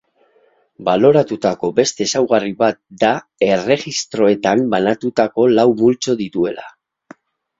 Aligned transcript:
Baloratutako 0.85 1.69
beste 1.79 2.05
ezaugarri 2.05 2.55
bat 2.63 2.79
da 3.03 3.11
erregistroetan 3.49 4.63
banatutako 4.71 5.45
lau 5.59 5.67
multzo 5.83 6.19
dituela. 6.23 6.65